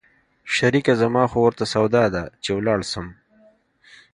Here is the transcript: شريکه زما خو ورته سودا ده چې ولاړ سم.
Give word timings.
شريکه 0.55 0.93
زما 1.01 1.23
خو 1.31 1.37
ورته 1.45 1.65
سودا 1.73 2.05
ده 2.15 2.23
چې 2.43 2.49
ولاړ 2.57 2.79
سم. 2.91 3.07